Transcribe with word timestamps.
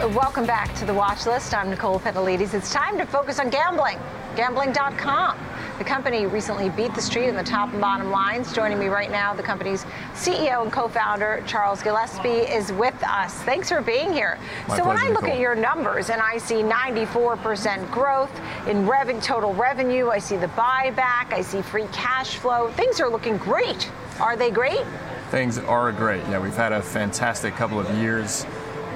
Welcome 0.00 0.46
back 0.46 0.74
to 0.76 0.86
the 0.86 0.94
watch 0.94 1.26
list. 1.26 1.52
I'm 1.52 1.68
Nicole 1.68 2.00
Petalides. 2.00 2.54
It's 2.54 2.72
time 2.72 2.96
to 2.96 3.04
focus 3.04 3.38
on 3.38 3.50
gambling. 3.50 3.98
Gambling.com. 4.34 5.38
The 5.76 5.84
company 5.84 6.24
recently 6.24 6.70
beat 6.70 6.94
the 6.94 7.02
street 7.02 7.28
in 7.28 7.36
the 7.36 7.42
top 7.42 7.70
and 7.72 7.82
bottom 7.82 8.10
lines. 8.10 8.50
Joining 8.54 8.78
me 8.78 8.86
right 8.86 9.10
now, 9.10 9.34
the 9.34 9.42
company's 9.42 9.84
CEO 10.14 10.62
and 10.62 10.72
co-founder 10.72 11.44
Charles 11.46 11.82
Gillespie 11.82 12.28
is 12.50 12.72
with 12.72 12.94
us. 13.04 13.34
Thanks 13.42 13.68
for 13.68 13.82
being 13.82 14.10
here. 14.10 14.38
My 14.68 14.78
so 14.78 14.88
when 14.88 14.96
I 14.96 15.08
look 15.08 15.24
Nicole. 15.24 15.32
at 15.32 15.38
your 15.38 15.54
numbers 15.54 16.08
and 16.08 16.22
I 16.22 16.38
see 16.38 16.62
94% 16.62 17.90
growth 17.90 18.32
in 18.66 18.86
revenue, 18.86 19.20
total 19.20 19.52
revenue, 19.52 20.08
I 20.08 20.18
see 20.18 20.38
the 20.38 20.48
buyback, 20.48 21.34
I 21.34 21.42
see 21.42 21.60
free 21.60 21.86
cash 21.92 22.36
flow. 22.36 22.70
Things 22.70 23.02
are 23.02 23.10
looking 23.10 23.36
great. 23.36 23.90
Are 24.18 24.34
they 24.34 24.50
great? 24.50 24.86
Things 25.30 25.58
are 25.58 25.92
great. 25.92 26.22
Yeah, 26.28 26.38
we've 26.38 26.56
had 26.56 26.72
a 26.72 26.80
fantastic 26.80 27.54
couple 27.54 27.78
of 27.78 27.88
years. 27.98 28.46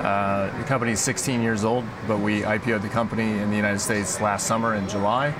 Uh, 0.05 0.51
the 0.59 0.65
is 0.93 1.01
16 1.01 1.41
years 1.43 1.65
old, 1.65 1.83
but 2.07 2.21
we 2.21 2.43
IPO'd 2.43 2.83
the 2.83 2.89
company 2.91 3.39
in 3.39 3.49
the 3.49 3.57
United 3.57 3.79
States 3.79 4.21
last 4.21 4.47
summer 4.47 4.75
in 4.75 4.87
July, 4.87 5.35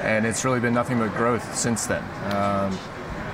and 0.00 0.24
it's 0.24 0.42
really 0.42 0.58
been 0.58 0.72
nothing 0.72 0.98
but 0.98 1.14
growth 1.14 1.54
since 1.54 1.84
then. 1.84 2.02
Um, 2.34 2.78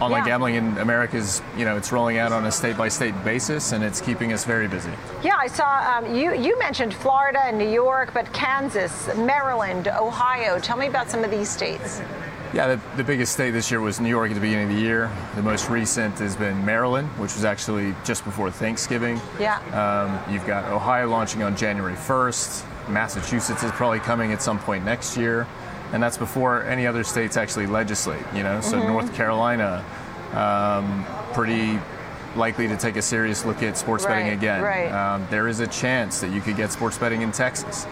online 0.00 0.22
Yeah. 0.22 0.30
gambling 0.30 0.56
in 0.56 0.78
America 0.78 1.16
is, 1.16 1.40
you 1.56 1.64
know, 1.64 1.76
it's 1.76 1.92
rolling 1.92 2.18
out 2.18 2.32
on 2.32 2.46
a 2.46 2.50
state-by-state 2.50 3.24
basis, 3.24 3.70
and 3.70 3.84
it's 3.84 4.00
keeping 4.00 4.32
us 4.32 4.44
very 4.44 4.66
busy. 4.66 4.90
Yeah, 5.22 5.36
I 5.38 5.46
saw 5.46 5.98
um, 5.98 6.16
you. 6.16 6.34
You 6.34 6.58
mentioned 6.58 6.92
Florida 6.94 7.40
and 7.44 7.56
New 7.58 7.70
York, 7.70 8.12
but 8.12 8.32
Kansas, 8.32 9.08
Maryland, 9.16 9.86
Ohio. 9.86 10.58
Tell 10.58 10.76
me 10.76 10.88
about 10.88 11.08
some 11.08 11.22
of 11.22 11.30
these 11.30 11.48
states. 11.48 12.00
Yeah, 12.54 12.76
the, 12.76 12.96
the 12.96 13.04
biggest 13.04 13.32
state 13.32 13.52
this 13.52 13.70
year 13.70 13.80
was 13.80 13.98
New 13.98 14.10
York 14.10 14.30
at 14.30 14.34
the 14.34 14.40
beginning 14.40 14.68
of 14.68 14.74
the 14.76 14.80
year. 14.82 15.10
The 15.36 15.42
most 15.42 15.70
recent 15.70 16.18
has 16.18 16.36
been 16.36 16.62
Maryland, 16.66 17.08
which 17.18 17.34
was 17.34 17.46
actually 17.46 17.94
just 18.04 18.24
before 18.24 18.50
Thanksgiving. 18.50 19.18
Yeah. 19.40 19.56
Um, 19.72 20.32
you've 20.32 20.46
got 20.46 20.70
Ohio 20.70 21.08
launching 21.08 21.42
on 21.42 21.56
January 21.56 21.94
1st. 21.94 22.90
Massachusetts 22.90 23.62
is 23.62 23.70
probably 23.72 24.00
coming 24.00 24.32
at 24.32 24.42
some 24.42 24.58
point 24.58 24.84
next 24.84 25.16
year, 25.16 25.46
and 25.94 26.02
that's 26.02 26.18
before 26.18 26.62
any 26.64 26.86
other 26.86 27.04
states 27.04 27.38
actually 27.38 27.66
legislate. 27.66 28.22
You 28.34 28.42
know, 28.42 28.60
so 28.60 28.76
Mm-hmm. 28.78 28.88
North 28.88 29.14
Carolina, 29.14 29.82
um, 30.34 31.06
pretty 31.32 31.78
likely 32.36 32.68
to 32.68 32.76
take 32.76 32.96
a 32.96 33.02
serious 33.02 33.46
look 33.46 33.62
at 33.62 33.78
sports 33.78 34.04
betting 34.04 34.26
Right, 34.26 34.32
again. 34.34 34.60
right. 34.62 34.90
Um, 34.90 35.26
there 35.30 35.48
is 35.48 35.60
a 35.60 35.66
chance 35.66 36.20
that 36.20 36.30
you 36.32 36.40
could 36.42 36.56
get 36.56 36.70
sports 36.72 36.98
betting 36.98 37.22
in 37.22 37.32
Texas, 37.32 37.86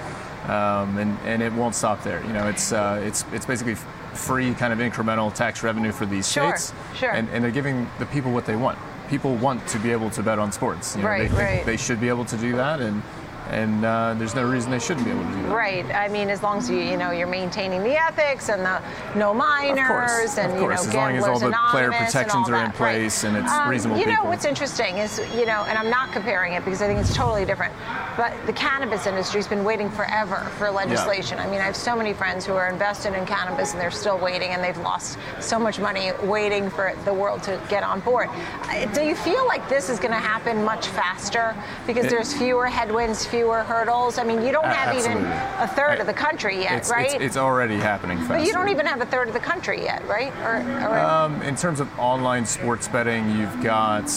um, 0.48 0.98
and 0.98 1.16
and 1.24 1.42
it 1.42 1.52
won't 1.54 1.74
stop 1.74 2.02
there. 2.02 2.22
You 2.26 2.32
know, 2.34 2.48
it's 2.48 2.72
uh, 2.72 3.00
it's 3.04 3.24
it's 3.32 3.46
basically 3.46 3.76
free 4.14 4.54
kind 4.54 4.72
of 4.72 4.78
incremental 4.78 5.32
tax 5.32 5.62
revenue 5.62 5.92
for 5.92 6.06
these 6.06 6.30
Sure, 6.30 6.56
states, 6.56 6.72
sure. 6.96 7.10
and 7.12 7.28
and 7.30 7.42
they're 7.42 7.50
giving 7.50 7.88
the 7.98 8.06
people 8.06 8.32
what 8.32 8.46
they 8.46 8.56
want. 8.56 8.78
People 9.08 9.34
want 9.36 9.66
to 9.68 9.78
be 9.78 9.90
able 9.90 10.10
to 10.10 10.22
bet 10.22 10.38
on 10.38 10.52
sports. 10.52 10.94
You 10.96 11.02
know, 11.02 11.08
Right, 11.08 11.22
they 11.22 11.28
think 11.28 11.40
right. 11.40 11.66
they 11.66 11.76
should 11.76 12.00
be 12.00 12.08
able 12.08 12.24
to 12.26 12.36
do 12.36 12.54
that, 12.56 12.80
and 12.80 13.02
and 13.50 13.84
uh, 13.84 14.14
there's 14.16 14.34
no 14.34 14.48
reason 14.48 14.70
they 14.70 14.78
shouldn't 14.78 15.04
be 15.04 15.10
able 15.12 15.22
to 15.24 15.30
do 15.30 15.42
that. 15.42 15.52
Right. 15.54 15.84
I 15.94 16.08
mean, 16.08 16.30
as 16.30 16.42
long 16.42 16.58
as 16.58 16.70
you 16.70 16.76
you 16.78 16.96
know 16.96 17.10
you're 17.10 17.26
maintaining 17.26 17.82
the 17.82 17.96
ethics 18.00 18.48
and 18.48 18.62
the 18.64 18.80
no 19.16 19.30
Of 19.30 19.36
minors 19.36 19.86
course, 19.88 20.38
and 20.38 20.52
of 20.52 20.60
you 20.60 20.66
know 20.68 20.72
as 20.74 20.94
long 20.94 21.16
as 21.16 21.24
all 21.24 21.38
the 21.40 21.54
player 21.70 21.90
protections 21.90 22.48
are 22.48 22.54
in 22.56 22.70
that, 22.70 22.80
right. 22.80 22.94
place 22.94 23.24
and 23.24 23.36
it's 23.36 23.50
Um, 23.52 23.68
reasonable 23.68 23.98
You 24.00 24.06
know 24.06 24.12
people. 24.16 24.28
what's 24.28 24.44
interesting 24.44 24.98
is 24.98 25.18
you 25.34 25.46
know, 25.46 25.64
and 25.68 25.76
I'm 25.76 25.90
not 25.90 26.12
comparing 26.12 26.52
it 26.54 26.64
because 26.64 26.80
I 26.82 26.86
think 26.86 27.00
it's 27.00 27.14
totally 27.14 27.44
different. 27.44 27.74
But 28.16 28.32
the 28.46 28.52
cannabis 28.52 29.06
industry's 29.06 29.46
been 29.48 29.64
waiting 29.64 29.90
forever 29.90 30.36
for 30.58 30.70
legislation. 30.70 31.38
I 31.38 31.46
mean, 31.46 31.60
I 31.60 31.64
have 31.64 31.76
so 31.76 31.96
many 31.96 32.12
friends 32.12 32.44
who 32.46 32.54
are 32.54 32.68
invested 32.68 33.14
in 33.14 33.24
cannabis 33.26 33.72
and 33.72 33.80
they're 33.80 33.90
still 33.90 34.18
waiting, 34.18 34.50
and 34.50 34.62
they've 34.62 34.76
lost 34.78 35.18
so 35.40 35.58
much 35.58 35.78
money 35.80 36.12
waiting 36.22 36.68
for 36.70 36.92
the 37.04 37.12
world 37.14 37.42
to 37.44 37.60
get 37.68 37.82
on 37.82 38.00
board. 38.00 38.28
Uh, 38.28 38.86
Do 38.92 39.02
you 39.02 39.14
feel 39.14 39.46
like 39.46 39.68
this 39.68 39.88
is 39.88 39.98
going 39.98 40.12
to 40.12 40.18
happen 40.18 40.64
much 40.64 40.86
faster 40.88 41.54
because 41.86 42.06
It- 42.06 42.10
there's 42.10 42.32
fewer 42.34 42.66
headwinds, 42.66 43.24
fewer 43.24 43.39
hurdles? 43.48 44.18
I 44.18 44.24
mean, 44.24 44.42
you 44.42 44.52
don't 44.52 44.64
have 44.66 44.94
even 44.96 45.18
a 45.58 45.66
third 45.68 45.98
I- 45.98 46.00
of 46.02 46.06
the 46.06 46.12
country 46.12 46.60
yet, 46.60 46.72
It's, 46.78 46.90
right? 46.90 47.06
it's, 47.14 47.22
it's 47.24 47.36
already 47.36 47.76
happening 47.76 48.18
fast. 48.18 48.28
but 48.28 48.46
you 48.46 48.52
don't 48.52 48.68
even 48.68 48.86
have 48.86 49.00
a 49.00 49.06
third 49.06 49.28
of 49.28 49.34
the 49.34 49.40
country 49.40 49.82
yet, 49.82 50.06
right? 50.08 50.32
Or, 50.44 50.56
or 50.88 50.98
Um, 50.98 51.42
in 51.42 51.56
terms 51.56 51.80
of 51.80 51.88
online 51.98 52.44
sports 52.46 52.88
betting, 52.88 53.30
you've 53.36 53.62
got 53.62 54.08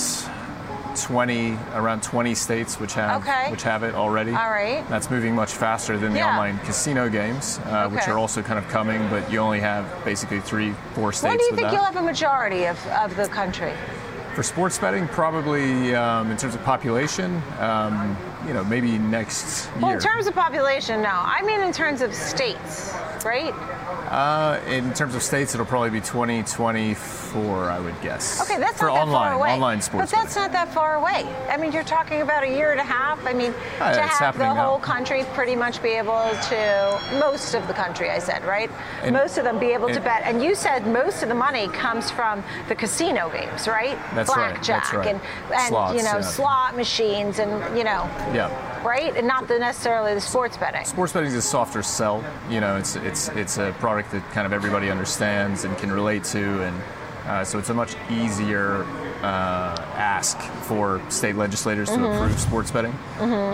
20 0.96 1.58
around 1.74 2.03
20 2.03 2.36
states 2.36 2.80
which 2.80 2.94
have 2.94 3.22
Okay. 3.24 3.50
which 3.50 3.64
have 3.64 3.81
it 3.81 3.96
already. 3.96 4.30
All 4.31 4.50
right. 4.52 4.88
That's 4.90 5.09
moving 5.09 5.34
much 5.34 5.52
faster 5.52 5.97
than 5.97 6.14
the 6.14 6.20
Yeah. 6.20 6.30
online 6.30 6.59
casino 6.59 7.09
games, 7.09 7.59
uh, 7.66 7.90
which 7.90 8.08
are 8.08 8.18
also 8.18 8.44
kind 8.44 8.59
of 8.59 8.68
coming, 8.70 9.08
but 9.09 9.31
you 9.31 9.40
only 9.40 9.59
have 9.59 9.86
basically 10.06 10.40
three, 10.40 10.76
four 10.94 11.12
states 11.12 11.24
when 11.31 11.38
do 11.40 11.46
you 11.46 11.52
think 11.56 11.64
that. 11.70 11.74
you'll 11.74 11.84
have 11.84 11.96
a 11.96 12.02
majority 12.02 12.66
of, 12.66 12.78
of 12.90 13.16
the 13.16 13.28
country? 13.28 13.74
For 14.36 14.44
sports 14.44 14.78
betting, 14.78 15.08
probably 15.08 15.96
um, 15.96 16.30
in 16.31 16.38
terms 16.38 16.53
of 16.56 16.64
population, 16.64 17.42
um, 17.59 18.16
you 18.48 18.54
know, 18.54 18.64
maybe 18.64 18.98
next 18.98 19.70
Well, 19.80 19.92
in 19.92 20.00
terms 20.00 20.28
of 20.28 20.34
population, 20.34 21.02
no. 21.02 21.09
I 21.12 21.42
mean, 21.44 21.62
in 21.62 21.72
terms 21.72 22.02
of 22.02 22.14
states, 22.14 22.94
right? 23.24 23.54
Uh, 24.13 24.59
in 24.68 24.94
terms 24.94 25.16
of 25.16 25.24
states, 25.24 25.53
it'll 25.56 25.66
probably 25.66 25.90
be 25.90 26.00
2024, 26.01 27.69
I 27.69 27.79
would 27.79 28.00
guess. 28.01 28.41
Okay, 28.41 28.59
that's 28.59 28.78
for 28.78 28.85
not 28.88 28.94
that 28.96 29.01
online, 29.07 29.13
far 29.29 29.34
away. 29.34 29.53
online 29.53 29.81
sports. 29.81 30.12
But 30.12 30.18
that's 30.22 30.35
not 30.35 30.51
that 30.51 30.72
far 30.74 30.96
away. 30.96 31.25
I 31.50 31.57
mean, 31.57 31.72
you're 31.72 31.84
talking 31.84 32.22
about 32.22 32.44
a 32.44 32.47
year 32.47 32.72
and 32.72 32.79
a 32.79 32.84
half. 32.84 33.25
I 33.25 33.34
mean, 33.34 33.53
Yeah, 33.79 33.94
to 33.94 34.02
have 34.02 34.38
the 34.38 34.44
now. 34.53 34.56
whole 34.69 34.79
country 34.79 35.23
pretty 35.34 35.56
much 35.56 35.81
be 35.81 35.90
able 35.90 36.29
to, 36.50 37.02
most 37.19 37.56
of 37.56 37.68
the 37.68 37.73
country, 37.73 38.09
I 38.12 38.19
said, 38.19 38.46
right? 38.46 38.69
And- 39.02 39.13
most 39.16 39.38
of 39.38 39.44
them 39.46 39.57
be 39.59 39.72
able 39.73 39.90
to 39.90 40.00
bet. 40.00 40.22
And 40.25 40.44
you 40.44 40.53
said 40.56 40.85
most 40.85 41.23
of 41.23 41.29
the 41.29 41.35
money 41.35 41.68
comes 41.69 42.12
from 42.12 42.44
the 42.68 42.75
casino 42.75 43.29
games, 43.29 43.68
right? 43.68 43.97
That's 44.13 44.29
right, 44.35 44.53
that's 44.53 44.68
Blackjack 44.68 44.94
right. 44.94 45.07
and, 45.07 45.22
and 45.52 45.68
Slots, 45.69 45.96
you 45.97 46.03
know, 46.03 46.18
yeah. 46.18 46.22
slot 46.22 46.75
machines 46.75 47.40
and, 47.40 47.52
you 47.78 47.84
know, 47.84 48.07
Yeah. 48.34 48.50
right? 48.85 49.16
And 49.16 49.28
not 49.28 49.47
the 49.47 49.57
necessarily 49.57 50.13
the 50.13 50.22
sports 50.22 50.56
betting. 50.57 50.85
Sports 50.85 51.13
betting 51.13 51.29
is 51.29 51.35
a 51.35 51.41
softer 51.41 51.81
sell. 51.81 52.23
You 52.50 52.59
know, 52.62 52.78
it's 52.78 52.96
it's 52.97 53.29
it's 53.29 53.57
a 53.57 53.73
product 53.79 54.03
that 54.12 54.24
kind 54.31 54.46
of 54.46 54.53
everybody 54.53 54.90
understands 54.90 55.64
and 55.64 55.78
can 55.78 55.91
relate 55.91 56.24
to, 56.25 56.64
and 56.64 56.81
uh, 57.25 57.44
so 57.44 57.58
it's 57.59 57.69
a 57.69 57.74
much 57.74 57.96
easier 58.09 58.84
uh, 59.24 59.75
ask 59.96 60.38
for 60.68 61.02
state 61.09 61.36
legislators 61.36 61.90
to 61.90 61.96
approve 62.16 62.38
sports 62.40 62.69
betting. 62.72 62.94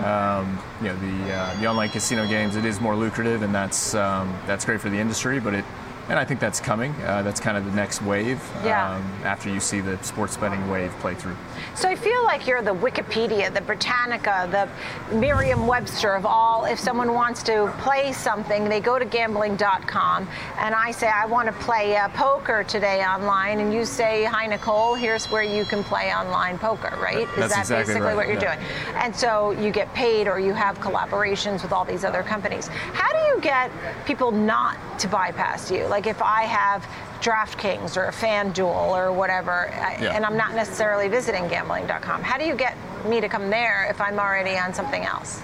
Um, 0.04 0.58
you 0.82 0.88
know, 0.88 0.96
the 0.96 1.32
uh, 1.32 1.60
the 1.60 1.66
online 1.66 1.88
casino 1.90 2.26
games 2.26 2.56
it 2.56 2.64
is 2.64 2.80
more 2.80 2.96
lucrative, 2.96 3.42
and 3.42 3.54
that's 3.54 3.94
um, 3.94 4.36
that's 4.46 4.64
great 4.64 4.80
for 4.80 4.90
the 4.90 4.98
industry, 4.98 5.38
but 5.40 5.54
it. 5.54 5.64
And 6.08 6.18
I 6.18 6.24
think 6.24 6.40
that's 6.40 6.58
coming. 6.60 6.92
Uh, 7.04 7.22
that's 7.22 7.38
kind 7.38 7.56
of 7.56 7.64
the 7.64 7.70
next 7.72 8.02
wave 8.02 8.40
Yeah. 8.64 8.94
um, 8.96 9.02
after 9.24 9.48
you 9.48 9.60
see 9.60 9.80
the 9.80 9.96
sports 10.02 10.36
betting 10.36 10.68
wave 10.68 10.90
play 11.00 11.14
through. 11.14 11.36
So 11.76 11.88
I 11.88 11.94
feel 11.94 12.22
like 12.24 12.46
you're 12.48 12.62
the 12.62 12.74
Wikipedia, 12.74 13.52
the 13.54 13.60
Britannica, 13.60 14.48
the 14.50 15.14
Merriam-Webster 15.16 16.12
of 16.14 16.26
all. 16.26 16.64
If 16.64 16.80
someone 16.80 17.14
wants 17.14 17.42
to 17.44 17.72
play 17.78 18.12
something, 18.12 18.68
they 18.68 18.80
go 18.80 18.98
to 18.98 19.04
gambling.com, 19.04 20.28
and 20.58 20.74
I 20.74 20.90
say 20.90 21.08
I 21.08 21.26
want 21.26 21.46
to 21.46 21.52
play 21.64 21.96
uh, 21.96 22.08
poker 22.08 22.64
today 22.64 23.04
online, 23.04 23.60
and 23.60 23.72
you 23.72 23.84
say, 23.84 24.24
"Hi 24.24 24.46
Nicole, 24.46 24.94
here's 24.94 25.26
where 25.30 25.42
you 25.42 25.64
can 25.64 25.84
play 25.84 26.12
online 26.12 26.58
poker." 26.58 26.96
Right? 27.00 27.28
Is 27.28 27.36
That's 27.36 27.54
that 27.54 27.60
exactly 27.60 27.94
basically 27.94 28.08
right, 28.08 28.16
what 28.16 28.26
you're 28.26 28.40
yeah. 28.42 28.56
doing? 28.56 28.66
And 28.96 29.14
so 29.14 29.52
you 29.52 29.70
get 29.70 29.92
paid, 29.94 30.26
or 30.26 30.40
you 30.40 30.52
have 30.54 30.78
collaborations 30.80 31.62
with 31.62 31.72
all 31.72 31.84
these 31.84 32.04
other 32.04 32.22
companies. 32.22 32.68
How 32.68 33.10
do 33.12 33.18
you 33.34 33.40
get 33.40 33.70
people 34.06 34.32
not 34.32 34.76
to 35.00 35.08
bypass 35.08 35.70
you? 35.70 35.86
Like 35.90 36.06
if 36.06 36.22
I 36.22 36.44
have 36.44 36.86
DraftKings 37.20 37.96
or 37.98 38.04
a 38.04 38.12
FanDuel 38.12 38.74
or 38.96 39.12
whatever, 39.12 39.68
Yeah. 40.00 40.14
and 40.14 40.24
I'm 40.24 40.36
not 40.36 40.54
necessarily 40.54 41.08
visiting 41.08 41.48
gambling.com. 41.48 42.22
How 42.22 42.38
do 42.38 42.44
you 42.44 42.54
get 42.54 42.76
me 43.04 43.20
to 43.20 43.28
come 43.28 43.50
there 43.50 43.86
if 43.90 44.00
I'm 44.00 44.18
already 44.18 44.56
on 44.56 44.72
something 44.72 45.04
else? 45.04 45.42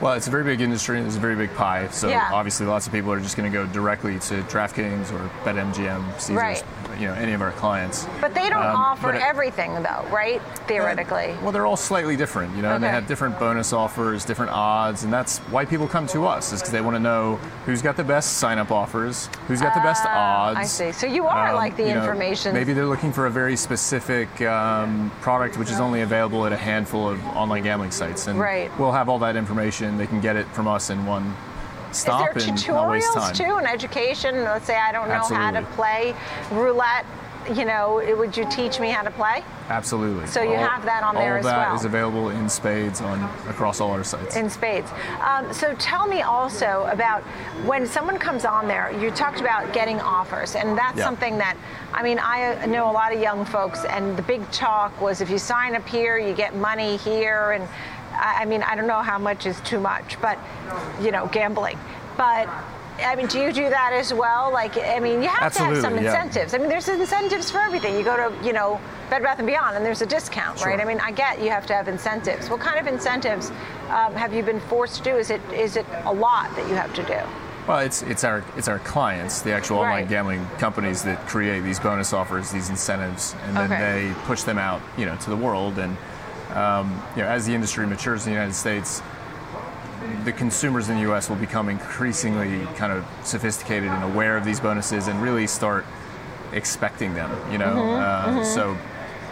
Well, 0.00 0.14
it's 0.14 0.28
a 0.28 0.30
very 0.30 0.44
big 0.44 0.60
industry. 0.60 0.98
It's 1.00 1.16
a 1.16 1.20
very 1.20 1.36
big 1.36 1.54
pie. 1.54 1.88
So 1.90 2.08
Yeah. 2.08 2.28
obviously, 2.32 2.66
lots 2.66 2.86
of 2.86 2.92
people 2.92 3.12
are 3.12 3.20
just 3.20 3.36
going 3.36 3.50
to 3.50 3.58
go 3.58 3.66
directly 3.66 4.18
to 4.20 4.42
DraftKings 4.44 5.12
or 5.12 5.28
BetMGM, 5.44 6.02
Caesars, 6.18 6.36
Right. 6.36 6.62
You 7.00 7.06
know, 7.08 7.14
any 7.14 7.32
of 7.32 7.40
our 7.40 7.52
clients. 7.52 8.06
But 8.20 8.34
they 8.34 8.50
don't 8.50 8.62
Um, 8.66 8.76
offer 8.76 9.14
it- 9.14 9.22
everything, 9.22 9.74
though, 9.82 10.04
right? 10.12 10.40
Theoretically. 10.68 11.34
Well, 11.42 11.50
they're 11.50 11.64
all 11.66 11.76
slightly 11.76 12.14
different, 12.16 12.54
you 12.54 12.62
know, 12.62 12.74
and 12.74 12.84
they 12.84 12.88
have 12.88 13.06
different 13.06 13.38
bonus 13.38 13.72
offers, 13.72 14.24
different 14.24 14.52
odds, 14.52 15.02
and 15.02 15.12
that's 15.12 15.38
why 15.50 15.64
people 15.64 15.88
come 15.88 16.06
to 16.08 16.26
us, 16.26 16.52
is 16.52 16.60
because 16.60 16.72
they 16.72 16.80
want 16.82 16.96
to 16.96 17.00
know 17.00 17.38
who's 17.64 17.80
got 17.80 17.96
the 17.96 18.04
best 18.04 18.34
sign-up 18.38 18.70
offers, 18.70 19.30
who's 19.48 19.62
got 19.62 19.74
the 19.74 19.80
best 19.80 20.04
odds. 20.04 20.56
Ah, 20.58 20.60
I 20.60 20.64
see. 20.64 20.92
So 20.92 21.06
you 21.06 21.26
are 21.26 21.54
like 21.54 21.76
the 21.76 21.84
you 21.84 21.94
know, 21.94 22.00
information- 22.00 22.52
Maybe 22.54 22.74
they're 22.74 22.84
looking 22.84 23.12
for 23.12 23.26
a 23.26 23.30
very 23.30 23.56
specific 23.56 24.28
um, 24.42 25.10
product, 25.22 25.56
which 25.56 25.70
is 25.70 25.80
only 25.80 26.02
available 26.02 26.44
at 26.46 26.52
a 26.52 26.56
handful 26.56 27.08
of 27.08 27.24
online 27.36 27.62
gambling 27.62 27.90
sites, 27.90 28.26
and 28.26 28.38
Right. 28.38 28.70
we'll 28.78 28.92
have 28.92 29.08
all 29.08 29.18
that 29.20 29.36
information. 29.36 29.96
They 29.96 30.06
can 30.06 30.20
get 30.20 30.36
it 30.36 30.46
from 30.52 30.68
us 30.68 30.90
in 30.90 31.06
one 31.06 31.34
stop 31.92 32.36
Is 32.36 32.44
there 32.44 32.54
and 32.54 32.66
not 32.68 32.88
waste 32.90 33.08
tutorials 33.14 33.34
too 33.36 33.56
and 33.56 33.66
education? 33.66 34.44
Let's 34.44 34.66
say 34.66 34.76
I 34.76 34.92
don't 34.92 35.08
know 35.08 35.22
how 35.34 35.50
to 35.50 35.62
play 35.76 36.14
roulette. 36.50 37.04
You 37.54 37.64
know, 37.64 38.02
would 38.18 38.36
you 38.36 38.46
teach 38.50 38.78
me 38.78 38.90
how 38.90 39.02
to 39.02 39.10
play? 39.10 39.42
Absolutely. 39.70 40.26
So 40.26 40.42
you 40.42 40.54
have 40.56 40.84
that 40.84 41.02
on 41.02 41.14
there 41.14 41.32
all 41.32 41.38
as 41.38 41.44
that 41.46 41.68
well. 41.68 41.74
is 41.76 41.84
available 41.84 42.28
in 42.28 42.48
spades 42.50 43.00
on 43.00 43.22
across 43.48 43.80
all 43.80 43.90
our 43.92 44.04
sites. 44.04 44.36
in 44.36 44.50
spades. 44.50 44.90
Um, 45.22 45.50
so 45.52 45.74
tell 45.76 46.06
me 46.06 46.20
also 46.20 46.86
about 46.92 47.22
when 47.64 47.86
someone 47.86 48.18
comes 48.18 48.44
on 48.44 48.68
there, 48.68 48.92
you 49.00 49.10
talked 49.10 49.40
about 49.40 49.72
getting 49.72 50.00
offers, 50.00 50.54
and 50.54 50.76
that's 50.76 50.98
Yeah. 50.98 51.04
something 51.04 51.38
that, 51.38 51.56
I 51.94 52.02
mean, 52.02 52.20
I 52.22 52.66
know 52.66 52.90
a 52.90 52.92
lot 52.92 53.12
of 53.12 53.20
young 53.20 53.44
folks, 53.46 53.84
and 53.86 54.16
the 54.16 54.22
big 54.22 54.48
talk 54.52 55.00
was 55.00 55.20
if 55.22 55.30
you 55.30 55.38
sign 55.38 55.74
up 55.74 55.88
here, 55.88 56.18
you 56.18 56.34
get 56.34 56.54
money 56.54 56.98
here, 56.98 57.52
and 57.52 57.66
I, 58.20 58.42
I 58.42 58.44
mean, 58.44 58.62
I 58.62 58.76
don't 58.76 58.86
know 58.86 59.02
how 59.02 59.18
much 59.18 59.46
is 59.46 59.60
too 59.62 59.80
much, 59.80 60.20
but 60.20 60.38
you 61.00 61.10
know, 61.10 61.26
gambling. 61.32 61.78
But 62.16 62.48
I 63.02 63.14
mean, 63.16 63.26
do 63.28 63.40
you 63.40 63.50
do 63.52 63.68
that 63.70 63.92
as 63.94 64.12
well? 64.12 64.52
Like, 64.52 64.76
I 64.76 65.00
mean, 65.00 65.22
you 65.22 65.28
have 65.28 65.52
to 65.54 65.58
have 65.60 65.76
some 65.78 65.94
Absolutely, 65.94 66.04
yeah. 66.04 66.22
incentives. 66.22 66.52
I 66.54 66.58
mean, 66.58 66.68
there's 66.68 66.88
incentives 66.88 67.50
for 67.50 67.58
everything. 67.58 67.96
You 67.96 68.04
go 68.04 68.16
to, 68.16 68.46
you 68.46 68.52
know, 68.52 68.78
Bed 69.08 69.22
Bath 69.22 69.38
and 69.38 69.46
Beyond, 69.46 69.76
and 69.76 69.84
there's 69.84 70.02
a 70.02 70.06
discount, 70.06 70.58
Sure. 70.58 70.68
right? 70.68 70.80
I 70.80 70.84
mean, 70.84 71.00
I 71.00 71.10
get 71.10 71.40
you 71.42 71.48
have 71.50 71.66
to 71.66 71.74
have 71.74 71.88
incentives. 71.88 72.50
What 72.50 72.60
kind 72.60 72.78
of 72.78 72.92
incentives 72.92 73.50
um, 73.88 74.14
have 74.14 74.34
you 74.34 74.42
been 74.42 74.60
forced 74.60 74.96
to 74.98 75.02
do? 75.02 75.16
Is 75.16 75.30
it 75.30 75.40
is 75.52 75.76
it 75.76 75.86
a 76.04 76.12
lot 76.12 76.54
that 76.56 76.68
you 76.68 76.74
have 76.74 76.92
to 76.94 77.02
do? 77.04 77.18
Well, 77.66 77.78
it's 77.78 78.02
it's 78.02 78.22
our 78.24 78.44
it's 78.56 78.68
our 78.68 78.80
clients, 78.80 79.40
the 79.42 79.52
actual 79.52 79.78
Right. 79.78 79.86
online 79.88 80.06
gambling 80.06 80.46
companies 80.58 81.02
that 81.04 81.26
create 81.26 81.60
these 81.60 81.80
bonus 81.80 82.12
offers, 82.12 82.50
these 82.50 82.68
incentives, 82.68 83.34
and 83.46 83.56
then 83.56 83.72
Okay. 83.72 84.08
they 84.08 84.14
push 84.24 84.42
them 84.42 84.58
out, 84.58 84.80
you 84.98 85.06
know, 85.06 85.16
to 85.16 85.30
the 85.30 85.36
world. 85.36 85.78
And 85.78 85.96
um, 86.54 87.02
you 87.16 87.22
know, 87.22 87.28
as 87.28 87.46
the 87.46 87.54
industry 87.54 87.86
matures 87.86 88.26
in 88.26 88.32
the 88.32 88.38
United 88.38 88.54
States, 88.54 89.02
the 90.24 90.32
consumers 90.32 90.88
in 90.88 90.96
the 90.96 91.02
U.S. 91.02 91.28
will 91.28 91.36
become 91.36 91.68
increasingly 91.68 92.64
kind 92.76 92.92
of 92.92 93.06
sophisticated 93.22 93.90
and 93.90 94.04
aware 94.04 94.36
of 94.36 94.44
these 94.44 94.60
bonuses, 94.60 95.08
and 95.08 95.20
really 95.22 95.46
start 95.46 95.84
expecting 96.52 97.14
them. 97.14 97.30
You 97.52 97.58
know, 97.58 97.66
Mm-hmm, 97.74 98.38
uh, 98.38 98.44
so. 98.44 98.76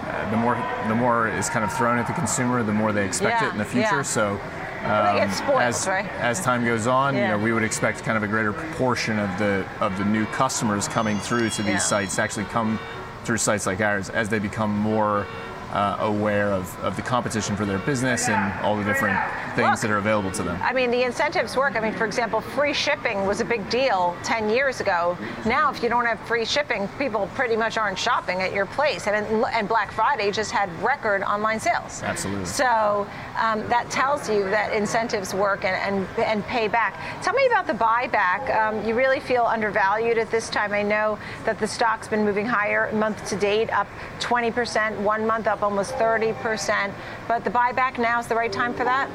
Uh, 0.01 0.31
the 0.31 0.37
more 0.39 0.55
the 0.89 0.95
more 0.95 1.29
is 1.29 1.51
kind 1.51 1.63
of 1.65 1.77
thrown 1.77 1.99
at 1.99 2.07
the 2.07 2.15
consumer, 2.15 2.63
the 2.63 2.73
more 2.73 2.93
they 2.93 3.05
expect 3.05 3.43
Yeah, 3.43 3.49
it 3.49 3.53
in 3.53 3.59
the 3.59 3.65
future. 3.65 3.97
yeah. 3.97 4.03
So 4.03 4.41
get 4.81 5.31
spoiled, 5.35 5.61
as, 5.61 5.87
right? 5.87 6.07
as 6.21 6.41
time 6.41 6.65
goes 6.65 6.87
on, 6.87 7.15
Yeah. 7.15 7.23
you 7.23 7.29
know, 7.37 7.45
we 7.45 7.53
would 7.53 7.65
expect 7.65 8.05
kind 8.05 8.17
of 8.17 8.23
a 8.23 8.27
greater 8.27 8.55
proportion 8.55 9.19
of 9.19 9.29
the 9.39 9.67
of 9.81 9.99
the 9.99 10.05
new 10.07 10.25
customers 10.27 10.89
coming 10.89 11.19
through 11.19 11.51
to 11.51 11.63
these 11.63 11.85
sites 11.85 12.15
to 12.17 12.23
actually 12.23 12.47
come 12.47 12.79
through 13.25 13.37
sites 13.37 13.67
like 13.67 13.81
ours 13.83 14.09
as 14.09 14.31
they 14.31 14.39
become 14.39 14.75
more 14.79 15.27
uh, 15.73 15.97
aware 16.01 16.53
of, 16.53 16.77
of 16.81 16.97
the 16.97 17.03
competition 17.03 17.57
for 17.57 17.65
their 17.65 17.79
business 17.79 18.29
and 18.29 18.61
all 18.61 18.77
the 18.77 18.85
different 18.85 19.19
things 19.55 19.71
Look. 19.71 19.81
that 19.81 19.91
are 19.91 19.99
available 19.99 20.31
to 20.33 20.43
them. 20.43 20.59
I 20.63 20.73
mean, 20.73 20.91
the 20.91 21.03
incentives 21.03 21.57
work. 21.57 21.77
I 21.77 21.81
mean, 21.81 21.93
for 21.93 22.07
example, 22.07 22.41
free 22.41 22.73
shipping 22.73 23.27
was 23.27 23.41
a 23.41 23.45
big 23.45 23.69
deal 23.69 24.17
10 24.25 24.49
years 24.51 24.81
ago. 24.81 25.19
Now, 25.45 25.71
if 25.71 25.83
you 25.83 25.89
don't 25.89 26.07
have 26.07 26.19
free 26.21 26.45
shipping, 26.45 26.89
people 26.99 27.29
pretty 27.35 27.57
much 27.57 27.77
aren't 27.77 27.99
shopping 27.99 28.41
at 28.41 28.55
your 28.55 28.67
place. 28.67 29.07
And, 29.07 29.27
and 29.47 29.69
Black 29.69 29.93
Friday 29.93 30.31
just 30.31 30.51
had 30.51 30.71
record 30.83 31.23
online 31.23 31.61
sales. 31.61 32.03
Absolutely. 32.03 32.47
So 32.47 33.07
um, 33.39 33.69
that 33.69 33.91
tells 33.91 34.29
you 34.29 34.45
that 34.45 34.73
incentives 34.73 35.35
work 35.35 35.65
and, 35.65 35.77
and, 35.77 36.25
and 36.25 36.45
pay 36.47 36.69
back. 36.69 36.99
Tell 37.23 37.35
me 37.35 37.47
about 37.47 37.67
the 37.67 37.75
buyback. 37.75 38.55
Um, 38.57 38.87
you 38.87 38.95
really 38.95 39.21
feel 39.21 39.45
undervalued 39.45 40.19
at 40.19 40.31
this 40.31 40.49
time. 40.49 40.73
I 40.73 40.83
know 40.83 41.19
that 41.45 41.59
the 41.59 41.67
stock's 41.67 42.09
been 42.09 42.25
moving 42.25 42.47
higher 42.47 42.91
month 42.93 43.29
to 43.29 43.37
date, 43.37 43.71
up 43.71 43.87
20%, 44.21 44.99
one 45.01 45.27
month 45.27 45.47
up 45.47 45.58
almost 45.63 45.95
30%. 45.95 46.93
But 47.27 47.45
the 47.45 47.51
buyback 47.51 47.99
now 47.99 48.21
is 48.21 48.27
the 48.27 48.35
right 48.35 48.53
time 48.53 48.75
for 48.75 48.85
that? 48.85 49.09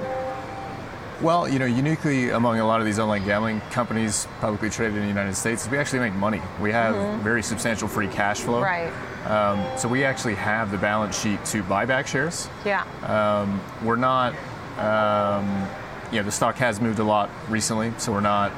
Well, 1.22 1.48
you 1.48 1.58
know, 1.58 1.66
uniquely 1.66 2.32
among 2.32 2.60
a 2.60 2.66
lot 2.66 2.82
of 2.82 2.86
these 2.86 3.00
online 3.00 3.24
gambling 3.24 3.62
companies 3.72 4.28
publicly 4.42 4.70
traded 4.70 4.98
in 4.98 5.04
the 5.04 5.08
United 5.08 5.36
States, 5.36 5.70
we 5.70 5.78
actually 5.78 6.00
make 6.00 6.14
money. 6.14 6.42
We 6.60 6.72
have 6.72 7.22
very 7.22 7.42
substantial 7.42 7.88
free 7.88 8.10
cash 8.10 8.42
flow. 8.42 8.62
Right. 8.62 8.92
Um, 9.26 9.66
so 9.78 9.88
we 9.88 10.04
actually 10.04 10.36
have 10.36 10.70
the 10.70 10.78
balance 10.78 11.18
sheet 11.18 11.44
to 11.46 11.64
buy 11.64 11.86
back 11.86 12.08
shares. 12.08 12.50
Yeah. 12.66 12.84
Um, 13.04 13.62
we're 13.86 13.96
not, 13.96 14.34
um, 14.78 15.70
you 16.12 16.18
know, 16.18 16.24
the 16.24 16.32
stock 16.32 16.56
has 16.58 16.82
moved 16.82 17.00
a 17.00 17.06
lot 17.06 17.30
recently, 17.48 17.94
so 17.98 18.12
we're 18.12 18.20
not, 18.20 18.52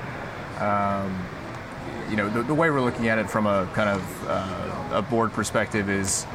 um, 0.59 1.15
you 2.09 2.15
know, 2.15 2.29
the, 2.29 2.41
the 2.41 2.53
way 2.53 2.71
we're 2.71 2.81
looking 2.81 3.09
at 3.09 3.19
it 3.19 3.29
from 3.29 3.45
a 3.45 3.69
kind 3.73 3.89
of 3.89 4.27
uh, 4.27 4.97
a 4.97 5.01
board 5.03 5.33
perspective 5.33 5.87
is 5.87 6.25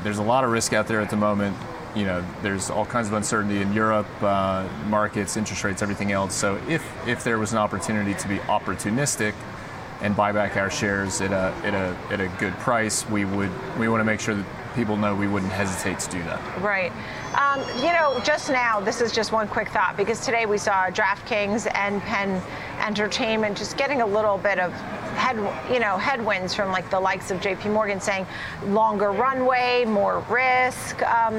there's 0.00 0.18
a 0.18 0.22
lot 0.22 0.44
of 0.44 0.50
risk 0.50 0.72
out 0.72 0.86
there 0.86 1.00
at 1.00 1.10
the 1.10 1.16
moment. 1.16 1.56
You 1.94 2.04
know, 2.04 2.24
there's 2.42 2.70
all 2.70 2.84
kinds 2.84 3.08
of 3.08 3.14
uncertainty 3.14 3.60
in 3.60 3.72
Europe, 3.72 4.06
uh, 4.22 4.68
markets, 4.86 5.36
interest 5.36 5.64
rates, 5.64 5.82
everything 5.82 6.12
else. 6.12 6.34
So 6.34 6.60
if 6.68 6.84
if 7.06 7.24
there 7.24 7.38
was 7.38 7.52
an 7.52 7.58
opportunity 7.58 8.14
to 8.14 8.28
be 8.28 8.38
opportunistic 8.38 9.34
and 10.00 10.14
buy 10.14 10.32
back 10.32 10.56
our 10.56 10.70
shares 10.70 11.20
at 11.20 11.32
a 11.32 11.54
at 11.66 11.74
a 11.74 11.96
at 12.12 12.20
a 12.20 12.28
good 12.38 12.52
price, 12.58 13.08
we 13.08 13.24
would 13.24 13.50
we 13.78 13.88
want 13.88 14.00
to 14.00 14.04
make 14.04 14.20
sure 14.20 14.34
that 14.34 14.46
people 14.74 14.96
know 14.96 15.14
we 15.14 15.26
wouldn't 15.26 15.50
hesitate 15.50 15.98
to 15.98 16.10
do 16.10 16.22
that. 16.24 16.62
Right. 16.62 16.92
Um, 17.34 17.60
you 17.78 17.92
know, 17.92 18.20
just 18.24 18.48
now, 18.48 18.78
this 18.80 19.00
is 19.00 19.10
just 19.10 19.32
one 19.32 19.48
quick 19.48 19.68
thought 19.70 19.96
because 19.96 20.24
today 20.24 20.46
we 20.46 20.56
saw 20.56 20.88
DraftKings 20.88 21.68
and 21.74 22.00
Penn 22.02 22.40
Entertainment 22.80 23.56
just 23.56 23.76
getting 23.76 24.02
a 24.02 24.06
little 24.06 24.38
bit 24.38 24.60
of 24.60 24.72
head, 25.18 25.36
you 25.72 25.80
know, 25.80 25.98
headwinds 25.98 26.54
from 26.54 26.70
like 26.70 26.88
the 26.90 26.98
likes 27.00 27.30
of 27.30 27.40
J.P. 27.40 27.68
Morgan 27.68 28.00
saying 28.00 28.26
longer 28.66 29.10
runway, 29.12 29.84
more 29.84 30.24
risk, 30.30 31.02
um, 31.02 31.34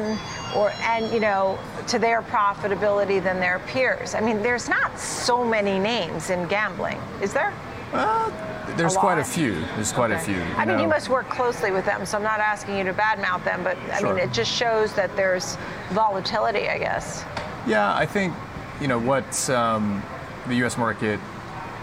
or 0.56 0.72
and 0.82 1.12
you 1.12 1.20
know, 1.20 1.58
to 1.88 1.98
their 1.98 2.22
profitability 2.22 3.24
than 3.24 3.40
their 3.40 3.60
peers. 3.60 4.14
I 4.16 4.22
mean, 4.22 4.42
there's 4.44 4.70
not 4.70 5.00
so 5.00 5.44
many 5.46 5.80
names 5.80 6.30
in 6.30 6.48
gambling, 6.48 7.00
is 7.22 7.34
there? 7.34 7.54
There's 8.78 8.96
A 8.96 9.00
quite 9.00 9.18
a 9.18 9.24
few. 9.24 9.60
There's 9.76 9.92
quite 9.92 10.12
a 10.12 10.20
few. 10.20 10.40
I 10.56 10.64
mean, 10.66 10.78
know. 10.78 10.84
you 10.84 10.88
must 10.88 11.10
work 11.10 11.28
closely 11.30 11.72
with 11.72 11.86
them, 11.86 12.06
so 12.06 12.18
I'm 12.18 12.24
not 12.24 12.40
asking 12.40 12.78
you 12.78 12.84
to 12.84 12.94
badmouth 12.94 13.44
them, 13.44 13.64
but 13.64 13.78
I 13.92 14.00
Sure. 14.00 14.14
mean, 14.14 14.24
it 14.24 14.32
just 14.32 14.52
shows 14.52 14.94
that 14.94 15.16
there's 15.16 15.58
volatility, 15.90 16.70
I 16.70 16.78
guess. 16.78 17.26
Yeah, 17.66 17.94
I 17.96 18.06
think 18.06 18.34
you 18.80 18.88
know 18.88 19.00
what 19.00 19.50
um, 19.50 20.04
the 20.48 20.56
U.S. 20.56 20.78
market 20.78 21.20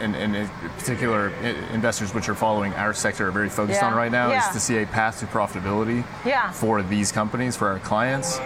and, 0.00 0.14
and 0.16 0.36
in 0.36 0.48
particular 0.78 1.28
investors 1.72 2.12
which 2.14 2.28
are 2.28 2.34
following 2.34 2.72
our 2.74 2.92
sector 2.92 3.28
are 3.28 3.30
very 3.30 3.48
focused 3.48 3.80
Yeah. 3.80 3.88
on 3.88 3.94
right 3.94 4.12
now 4.12 4.28
Yeah. 4.30 4.46
is 4.46 4.52
to 4.54 4.60
see 4.60 4.78
a 4.82 4.86
path 4.86 5.20
to 5.20 5.26
profitability 5.26 6.04
Yeah. 6.24 6.50
for 6.50 6.82
these 6.82 7.12
companies, 7.12 7.56
for 7.56 7.68
our 7.68 7.78
clients. 7.78 8.40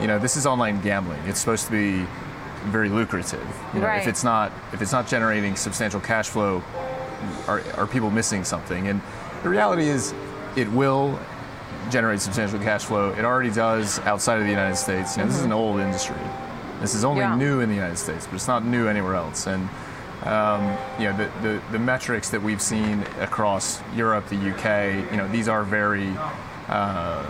You 0.00 0.06
know, 0.06 0.18
this 0.18 0.36
is 0.36 0.46
online 0.46 0.80
gambling. 0.80 1.20
It's 1.26 1.38
supposed 1.40 1.66
to 1.66 1.72
be 1.72 2.06
very 2.66 2.88
lucrative. 2.88 3.46
You 3.74 3.80
know, 3.80 3.86
Right. 3.86 4.00
if 4.00 4.08
it's 4.08 4.24
not 4.24 4.50
if 4.72 4.80
it's 4.82 4.92
not 4.92 5.06
generating 5.06 5.54
substantial 5.56 6.00
cash 6.00 6.28
flow, 6.28 6.62
are, 7.48 7.60
are 7.76 7.86
people 7.86 8.10
missing 8.10 8.44
something? 8.44 8.88
And 8.88 9.00
the 9.42 9.48
reality 9.50 9.88
is, 9.88 10.14
it 10.56 10.70
will 10.72 11.18
generate 11.90 12.20
substantial 12.20 12.58
cash 12.58 12.84
flow. 12.84 13.10
It 13.18 13.24
already 13.24 13.50
does 13.50 13.98
outside 14.00 14.38
of 14.38 14.44
the 14.44 14.50
United 14.50 14.76
States. 14.76 15.16
You 15.16 15.22
know, 15.22 15.28
This 15.28 15.38
is 15.38 15.44
an 15.44 15.52
old 15.52 15.80
industry. 15.80 16.16
This 16.80 16.94
is 16.94 17.04
only 17.04 17.22
Mm-hmm. 17.22 17.38
New 17.38 17.60
in 17.60 17.68
the 17.68 17.74
United 17.74 17.98
States, 17.98 18.26
but 18.26 18.34
it's 18.36 18.48
not 18.48 18.64
new 18.64 18.88
anywhere 18.88 19.14
else. 19.14 19.46
And 19.46 19.68
um, 20.24 20.76
you 20.98 21.04
know, 21.04 21.16
the, 21.16 21.30
the, 21.42 21.62
the 21.72 21.78
metrics 21.78 22.30
that 22.30 22.42
we've 22.42 22.62
seen 22.62 23.02
across 23.20 23.80
Europe, 23.94 24.26
the 24.28 24.36
UK, 24.36 25.10
you 25.10 25.16
know, 25.16 25.28
these 25.28 25.48
are 25.48 25.64
very 25.64 26.08
uh, 26.68 27.24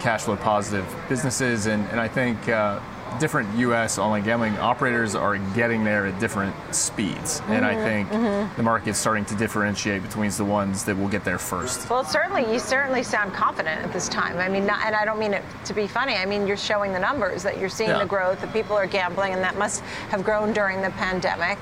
cash 0.00 0.22
flow 0.22 0.36
positive 0.36 0.86
businesses, 1.08 1.66
and, 1.66 1.86
and 1.88 1.98
I 2.00 2.06
think 2.08 2.48
uh, 2.48 2.80
different 3.18 3.52
U.S. 3.58 3.98
online 3.98 4.22
gambling 4.22 4.56
operators 4.58 5.14
are 5.14 5.38
getting 5.54 5.82
there 5.82 6.06
at 6.06 6.20
different 6.20 6.54
speeds, 6.74 7.40
and 7.48 7.64
I 7.64 7.74
think 7.74 8.10
the 8.56 8.62
market's 8.62 8.98
starting 8.98 9.24
to 9.26 9.34
differentiate 9.34 10.02
between 10.02 10.30
the 10.30 10.44
ones 10.44 10.84
that 10.84 10.96
will 10.96 11.08
get 11.08 11.24
there 11.24 11.38
first. 11.38 11.88
Well, 11.88 12.04
certainly, 12.04 12.50
you 12.52 12.58
certainly 12.58 13.02
sound 13.02 13.32
confident 13.32 13.82
at 13.82 13.92
this 13.92 14.08
time. 14.08 14.36
I 14.36 14.48
mean, 14.48 14.66
not, 14.66 14.84
and 14.84 14.94
I 14.94 15.04
don't 15.04 15.18
mean 15.18 15.32
it 15.32 15.42
to 15.64 15.74
be 15.74 15.86
funny. 15.86 16.14
I 16.14 16.26
mean, 16.26 16.46
you're 16.46 16.56
showing 16.56 16.92
the 16.92 16.98
numbers 17.00 17.42
that 17.42 17.58
you're 17.58 17.70
seeing 17.70 17.90
Yeah. 17.90 18.00
the 18.00 18.06
growth, 18.06 18.40
that 18.42 18.52
people 18.52 18.76
are 18.76 18.86
gambling, 18.86 19.32
and 19.32 19.42
that 19.42 19.56
must 19.56 19.80
have 20.10 20.22
grown 20.22 20.52
during 20.52 20.82
the 20.82 20.90
pandemic. 20.90 21.58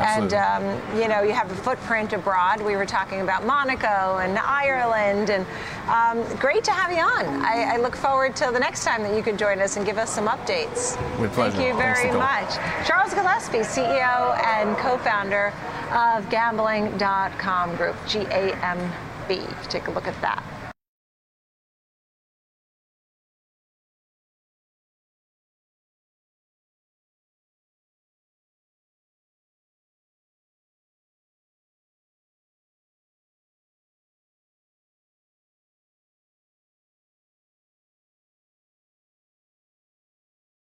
Absolutely. 0.00 0.38
And 0.38 0.80
um, 0.80 1.00
you 1.00 1.08
know, 1.08 1.22
you 1.22 1.32
have 1.32 1.50
a 1.50 1.54
footprint 1.54 2.12
abroad. 2.12 2.60
We 2.62 2.76
were 2.76 2.86
talking 2.86 3.20
about 3.20 3.44
Monaco 3.44 4.18
and 4.18 4.38
Ireland, 4.38 5.30
and 5.30 5.46
um, 5.88 6.36
great 6.38 6.64
to 6.64 6.72
have 6.72 6.90
you 6.90 7.00
on. 7.00 7.44
I, 7.44 7.74
I 7.74 7.76
look 7.76 7.96
forward 7.96 8.34
to 8.36 8.50
the 8.52 8.60
next 8.60 8.84
time 8.84 9.02
that 9.02 9.14
you 9.14 9.22
can 9.22 9.36
join 9.36 9.60
us 9.60 9.76
and 9.76 9.84
give 9.84 9.98
us 9.98 10.10
some 10.10 10.26
updates. 10.26 10.96
With 11.20 11.32
pleasure. 11.32 11.56
Thank 11.56 11.68
you 11.68 11.76
very 11.76 12.10
much. 12.12 12.56
Charles 12.86 13.12
Gillespie, 13.14 13.58
CEO 13.58 14.38
and 14.44 14.76
co-founder 14.78 15.52
of 15.92 16.28
Gambling.com 16.30 17.76
Group, 17.76 17.96
G 18.06 18.20
A 18.30 18.54
M 18.64 18.92
B. 19.28 19.40
Take 19.68 19.88
a 19.88 19.90
look 19.90 20.06
at 20.06 20.20
that. 20.22 20.42